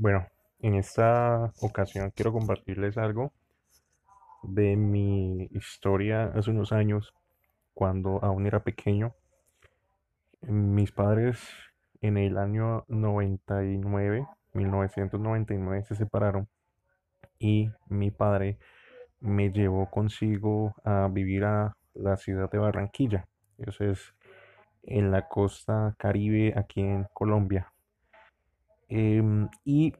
[0.00, 0.26] Bueno,
[0.60, 3.34] en esta ocasión quiero compartirles algo
[4.42, 7.12] de mi historia hace unos años,
[7.74, 9.14] cuando aún era pequeño.
[10.40, 11.38] Mis padres
[12.00, 16.48] en el año 99, 1999, se separaron
[17.38, 18.58] y mi padre
[19.20, 23.28] me llevó consigo a vivir a la ciudad de Barranquilla.
[23.58, 24.14] Eso es
[24.82, 27.70] en la costa caribe aquí en Colombia.
[28.90, 29.94] Em, y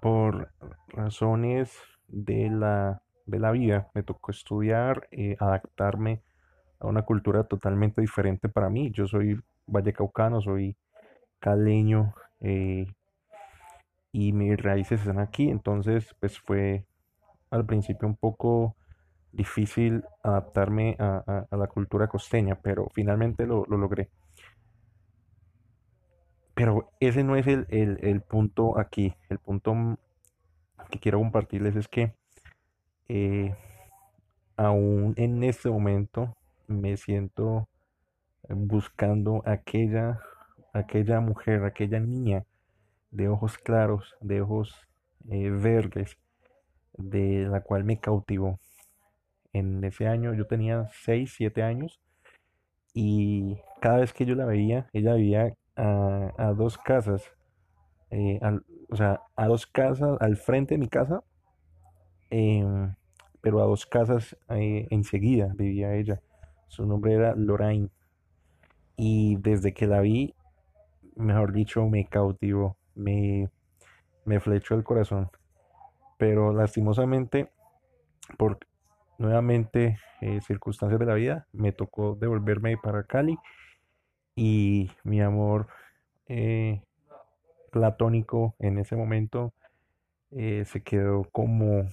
[0.00, 0.52] por
[0.88, 1.76] razones
[2.06, 6.22] de la, de la vida me tocó estudiar, eh, adaptarme
[6.78, 8.90] a una cultura totalmente diferente para mí.
[8.92, 10.76] Yo soy vallecaucano, soy
[11.40, 12.86] caleño eh,
[14.12, 16.86] y mis raíces están aquí, entonces pues fue
[17.50, 18.76] al principio un poco
[19.32, 24.10] difícil adaptarme a, la cultura costeña, pero finalmente lo, lo logré.
[26.60, 29.14] Pero ese no es el, punto aquí.
[29.30, 29.74] El punto
[30.90, 32.12] que quiero compartirles es que
[33.08, 33.54] eh,
[34.58, 36.36] aún en este momento
[36.66, 37.66] me siento
[38.46, 40.20] buscando aquella,
[40.74, 42.44] aquella mujer, aquella niña
[43.10, 44.86] de ojos claros, de ojos
[45.30, 46.18] eh, verdes,
[46.92, 48.60] de la cual me cautivó.
[49.54, 52.02] En ese año yo tenía 6, 7 años
[52.92, 57.22] y cada vez que yo la veía, ella vivía a, dos casas,
[58.10, 58.40] eh,
[58.90, 61.22] o sea, a dos casas al frente de mi casa,
[62.30, 62.94] em,
[63.40, 66.20] pero a dos casas eh, enseguida vivía ella.
[66.68, 67.90] Su nombre era Lorraine.
[68.96, 70.34] Y desde que la vi,
[71.16, 73.48] mejor dicho, me cautivó, me,
[74.24, 75.30] me flechó el corazón.
[76.18, 77.50] Pero lastimosamente,
[78.36, 78.58] por
[79.18, 83.38] nuevamente eh, circunstancias de la vida, me tocó devolverme para Cali
[84.34, 85.68] y mi amor
[86.26, 86.82] eh,
[87.70, 89.52] platónico en ese momento
[90.30, 91.88] eh, se quedó como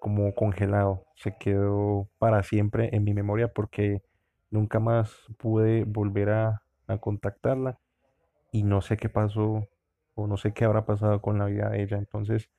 [0.00, 4.02] como congelado se quedó para siempre en mi memoria porque
[4.50, 6.60] nunca más pude volver a,
[7.00, 7.78] contactarla
[8.52, 9.66] y no sé qué pasó
[10.14, 11.96] o no sé qué habrá pasado con la vida de ella.
[11.96, 12.50] Entonces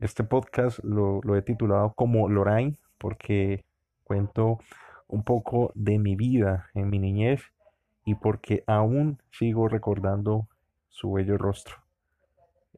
[0.00, 3.64] este podcast lo, lo he titulado como Lorraine porque
[4.04, 4.58] cuento
[5.08, 7.40] un poco de mi vida en mi niñez
[8.04, 10.48] y porque aún sigo recordando
[10.88, 11.76] su bello rostro.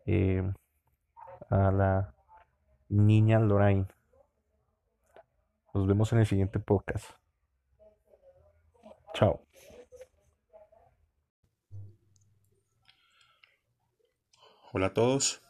[0.06, 0.42] Eh,
[1.50, 2.14] a la
[2.88, 3.86] niña Lorraine.
[5.74, 7.04] Nos vemos en el siguiente podcast.
[9.14, 9.44] Chao.
[14.72, 15.42] Hola a todos.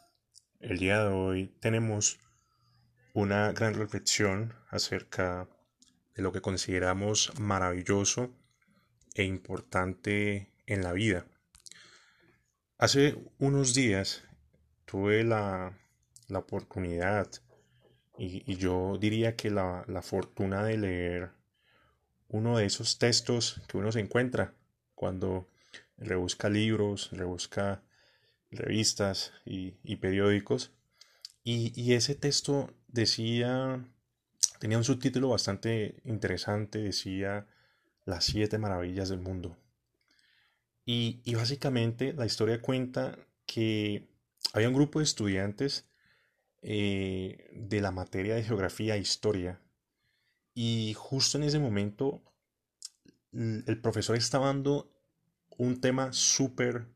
[0.59, 2.19] El día de hoy tenemos
[3.13, 5.60] una gran reflexión acerca de
[6.15, 8.33] lo que consideramos maravilloso
[9.13, 11.25] e importante en la vida.
[12.77, 14.23] Hace unos días
[14.85, 15.77] tuve la,
[16.33, 17.29] oportunidad
[18.17, 21.31] y, yo diría que la, fortuna de leer
[22.27, 24.53] uno de esos textos que uno se encuentra
[24.95, 25.47] cuando
[25.97, 27.83] rebusca libros, rebusca
[28.49, 30.71] revistas y, periódicos.
[31.43, 33.85] Y, y, ese texto decía,
[34.59, 37.47] tenía un subtítulo bastante interesante, decía
[38.05, 39.57] las siete maravillas del mundo.
[40.85, 44.07] Y, básicamente la historia cuenta que
[44.53, 45.85] había un grupo de estudiantes
[46.61, 49.61] eh, de la materia de geografía e historia
[50.53, 52.21] y justo en ese momento
[53.31, 54.91] el profesor estaba dando
[55.57, 56.87] un tema súper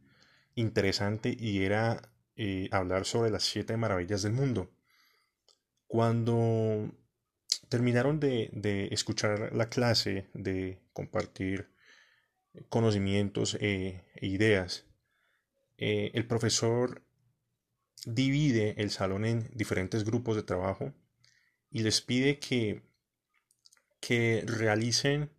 [0.55, 4.69] interesante y era eh, hablar sobre las siete maravillas del mundo.
[5.87, 6.91] Cuando
[7.69, 11.69] terminaron de, escuchar la clase, de compartir
[12.69, 14.85] conocimientos e, ideas,
[15.77, 17.03] eh, el profesor
[18.05, 20.93] divide el salón en diferentes grupos de trabajo
[21.69, 22.83] y les pide que,
[23.99, 25.31] que realicen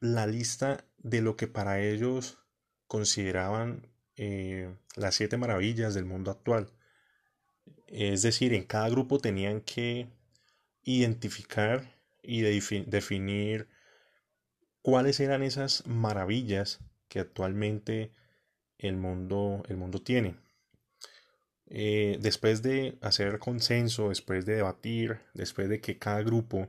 [0.00, 2.38] la lista de lo que para ellos
[2.86, 6.72] consideraban eh, las siete maravillas del mundo actual.
[7.86, 10.08] Es decir, en cada grupo tenían que
[10.84, 13.68] identificar y definir
[14.82, 18.12] cuáles eran esas maravillas que actualmente
[18.78, 20.36] el mundo, el mundo tiene.
[21.66, 26.68] Eh, después de hacer consenso, después de debatir, después de que cada grupo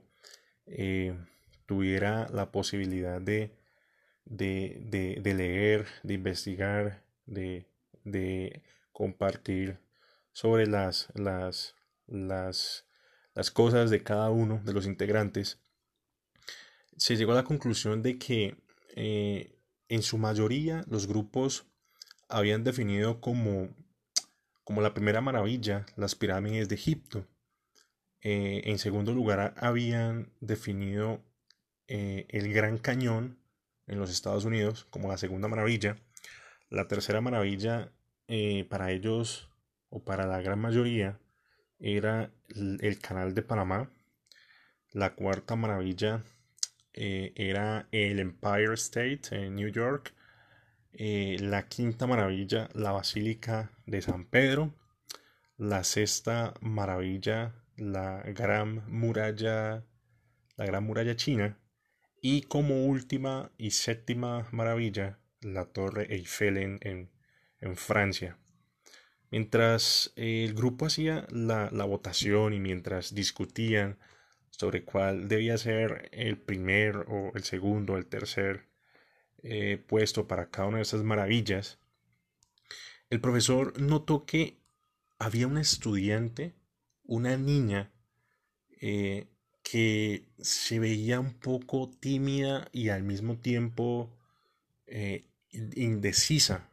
[0.66, 1.18] eh,
[1.66, 3.52] tuviera la posibilidad de,
[4.26, 7.66] de, de, leer, de investigar, de,
[8.92, 9.80] compartir
[10.32, 11.76] sobre las, las,
[12.08, 12.86] las
[13.36, 15.60] las cosas de cada uno de los integrantes,
[16.98, 18.58] se llegó a la conclusión de que
[18.96, 19.58] eh,
[19.90, 21.66] en su mayoría los grupos
[22.30, 23.70] habían definido como
[24.64, 27.28] como la primera maravilla, las pirámides de Egipto.
[28.22, 31.22] Eh, en segundo lugar, habían definido
[31.90, 33.40] eh, el Gran Cañón
[33.88, 35.98] en los Estados Unidos como la segunda maravilla.
[36.70, 37.92] La tercera maravilla
[38.70, 39.50] para ellos
[39.90, 41.20] o para la gran mayoría
[41.80, 43.92] era el, canal de Panamá.
[44.92, 46.24] La cuarta maravilla
[46.94, 50.14] era el Empire State en New York.
[50.94, 54.74] la quinta maravilla, la Basílica de San Pedro.
[55.58, 59.86] La sexta maravilla, la Gran Muralla,
[60.58, 61.58] la Gran Muralla China.
[62.22, 67.10] Y como última y séptima maravilla, la Torre Eiffel en,
[67.60, 68.38] en, Francia.
[69.34, 73.98] Mientras el grupo hacía la, votación y mientras discutían
[74.52, 78.68] sobre cuál debía ser el primer o el segundo o el tercer
[79.42, 81.80] eh, puesto para cada una de esas maravillas,
[83.10, 84.60] el profesor notó que
[85.18, 86.54] había una estudiante,
[87.04, 87.92] una niña,
[88.82, 89.26] eh,
[89.64, 94.16] que se veía un poco tímida y al mismo tiempo
[94.86, 96.70] eh, indecisa.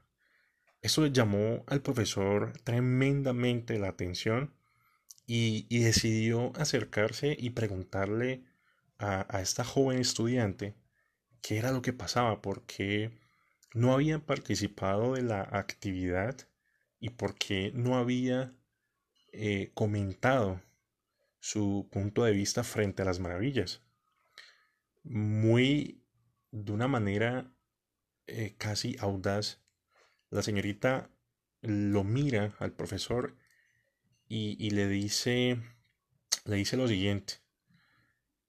[0.82, 4.54] Eso llamó al profesor tremendamente la atención
[5.26, 8.44] y, decidió acercarse y preguntarle
[8.98, 10.74] a, a, esta joven estudiante
[11.42, 13.18] qué era lo que pasaba, porque
[13.74, 16.36] no había participado de la actividad
[16.98, 18.54] y por qué no había
[19.32, 20.60] eh, comentado
[21.38, 23.82] su punto de vista frente a las maravillas.
[25.02, 26.04] Muy
[26.50, 27.52] de una manera
[28.26, 29.62] eh, casi audaz,
[30.30, 31.10] la señorita
[31.62, 33.36] lo mira al profesor
[34.28, 35.60] y, le dice
[36.44, 37.34] le dice lo siguiente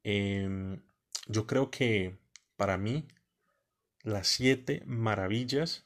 [0.04, 0.81] em,
[1.28, 2.18] yo creo que
[2.56, 3.07] para mí
[4.04, 5.86] las siete maravillas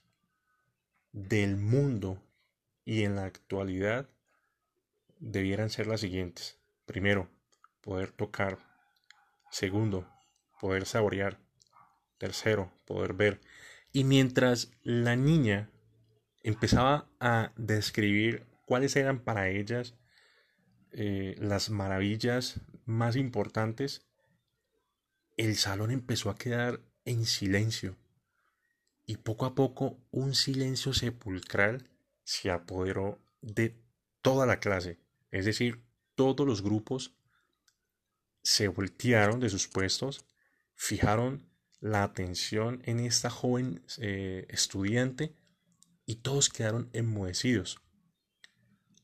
[1.11, 2.21] del mundo
[2.83, 4.09] y en la actualidad
[5.19, 6.59] debieran ser las siguientes.
[6.85, 7.29] Primero,
[7.81, 8.59] poder tocar.
[9.49, 10.07] Segundo,
[10.59, 11.39] poder saborear.
[12.17, 13.41] Tercero, poder ver.
[13.91, 15.69] Y mientras la niña
[16.45, 19.95] empezaba a describir cuáles eran para ellas
[20.91, 24.05] eh, las maravillas más importantes,
[25.37, 27.97] el salón empezó a quedar en silencio.
[29.07, 31.89] Y poco a poco un silencio sepulcral
[32.23, 33.75] se apoderó de
[34.21, 34.99] toda la clase.
[35.31, 35.81] Es decir,
[36.13, 37.15] todos los grupos
[38.43, 40.25] se voltearon de sus puestos,
[40.75, 41.49] fijaron
[41.79, 45.33] la atención en esta joven eh, estudiante
[46.05, 47.81] y todos quedaron enmohecidos.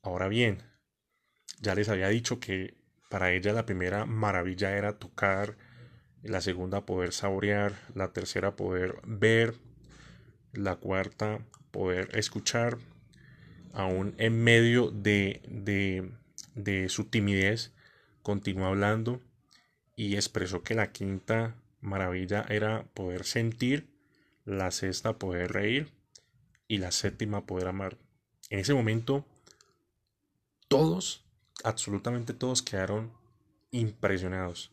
[0.02, 0.64] Ahora bien,
[1.60, 2.76] ya les había dicho que
[3.10, 5.58] para ella la primera maravilla era tocar,
[6.24, 9.56] la segunda poder saborear, la tercera poder ver,
[10.54, 12.78] la cuarta poder escuchar,
[13.74, 15.42] aún en medio de,
[16.56, 17.74] de, su timidez,
[18.22, 19.22] continuó hablando
[19.96, 23.88] y expresó que la quinta maravilla era poder sentir,
[24.46, 26.01] la sexta poder reír
[26.72, 27.98] y la séptima poder amar.
[28.50, 29.26] En ese momento,
[30.70, 31.26] todos,
[31.66, 33.12] absolutamente todos quedaron
[33.72, 34.72] impresionados,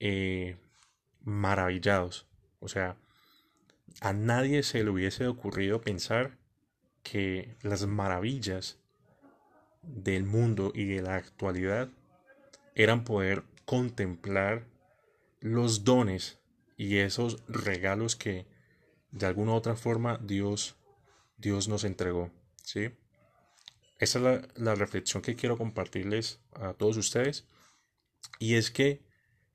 [0.00, 0.56] eh,
[1.20, 2.26] maravillados.
[2.58, 2.96] O sea,
[4.00, 6.36] a nadie se le hubiese ocurrido pensar
[7.04, 8.80] que las maravillas
[9.82, 11.90] del mundo y de la actualidad
[12.74, 14.66] eran poder contemplar
[15.38, 16.40] los dones
[16.76, 18.48] y esos regalos que
[19.12, 20.74] de alguna u otra forma Dios,
[21.38, 22.30] Dios nos entregó.
[22.62, 22.90] ¿sí?
[23.98, 27.46] Esa es la, la reflexión que quiero compartirles a todos ustedes.
[28.38, 29.02] Y es que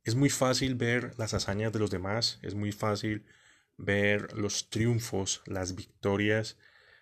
[0.03, 3.25] es muy fácil ver las hazañas de los demás, es muy fácil
[3.77, 6.57] ver los triunfos, las victorias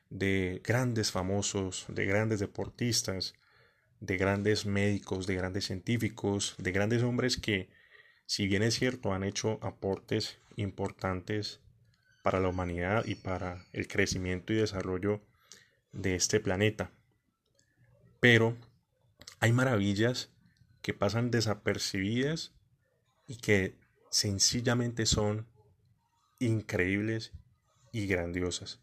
[0.09, 3.33] de grandes famosos, de grandes deportistas,
[3.99, 7.69] de grandes médicos, de grandes científicos, de grandes hombres que,
[8.25, 11.61] si bien es cierto, han hecho aportes importantes
[12.21, 15.21] para la humanidad y para el crecimiento y desarrollo
[15.91, 16.91] de este planeta.
[18.19, 18.57] Pero
[19.39, 20.29] hay maravillas
[20.81, 22.53] que pasan desapercibidas
[23.27, 23.75] y que
[24.09, 25.47] sencillamente son
[26.39, 27.31] increíbles
[27.91, 28.79] y grandiosas.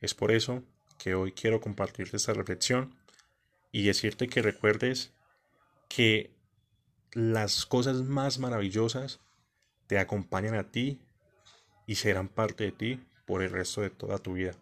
[0.00, 0.62] Es por eso
[0.98, 2.94] que hoy quiero compartirte esta reflexión
[3.72, 5.12] y decirte que recuerdes
[5.88, 6.34] que
[7.12, 9.20] las cosas más maravillosas
[9.86, 11.00] te acompañan a ti
[11.86, 14.52] y serán parte de ti por el resto de toda tu vida.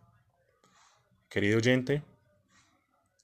[1.29, 2.03] Querido oyente,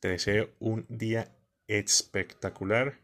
[0.00, 1.30] te deseo un día
[1.68, 2.98] espectacular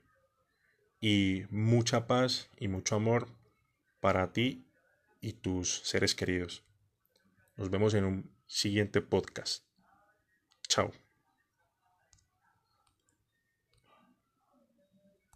[1.00, 3.28] y mucha paz y mucho amor
[4.00, 4.66] para ti
[5.20, 6.64] y tus seres queridos.
[7.56, 9.64] Nos vemos en un siguiente podcast.
[10.68, 11.05] Chao.